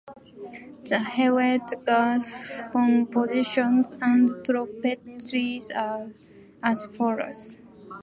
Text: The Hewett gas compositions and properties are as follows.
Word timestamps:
The 0.85 0.97
Hewett 0.99 1.85
gas 1.85 2.63
compositions 2.71 3.93
and 4.01 4.43
properties 4.43 5.69
are 5.69 6.07
as 6.63 6.87
follows. 6.87 7.55